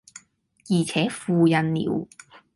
[0.71, 2.07] 而且付印了，